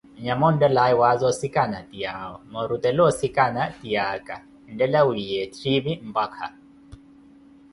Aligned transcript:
Nyama 0.25 0.45
onttelaawe 0.49 0.95
waaza 1.01 1.25
osikana 1.31 1.77
ti 1.89 1.95
yaawo, 2.03 2.37
noorutela 2.51 3.01
osikana 3.09 3.61
kiina 3.65 3.73
ti 3.77 3.87
yaaka, 3.95 4.35
enttela 4.69 4.99
wiiya 5.07 5.37
ettipi 5.47 5.91
mpakha. 6.09 6.47